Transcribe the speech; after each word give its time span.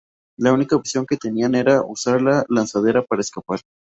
La 0.37 0.51
única 0.51 0.75
opción 0.75 1.05
que 1.05 1.15
tenían 1.15 1.53
era 1.53 1.85
usar 1.85 2.23
la 2.23 2.43
lanzadera 2.49 3.03
para 3.03 3.21
escapar. 3.21 3.59